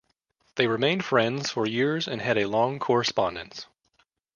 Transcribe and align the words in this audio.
They 0.55 0.65
remained 0.65 1.05
friends 1.05 1.51
for 1.51 1.67
years 1.67 2.07
and 2.07 2.23
had 2.23 2.35
a 2.35 2.47
long 2.47 2.79
correspondence. 2.79 3.67